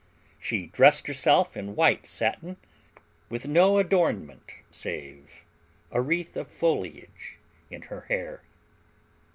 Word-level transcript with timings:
She 0.39 0.65
dressed 0.65 1.05
herself 1.05 1.55
in 1.55 1.75
white 1.75 2.07
satin, 2.07 2.57
with 3.29 3.47
no 3.47 3.77
adornment 3.77 4.55
save 4.71 5.29
a 5.91 6.01
wreath 6.01 6.35
of 6.35 6.47
foliage 6.47 7.37
in 7.69 7.83
her 7.83 8.01
hair. 8.07 8.41